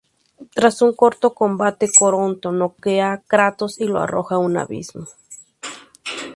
Tras 0.55 0.81
un 0.85 0.91
corto 1.01 1.27
combate, 1.41 1.85
Caronte 1.99 2.49
noquea 2.59 3.07
a 3.13 3.21
Kratos 3.29 3.73
y 3.83 3.85
lo 3.91 3.99
arroja 4.01 4.33
a 4.33 4.37
un 4.47 4.57
abismo. 4.57 5.05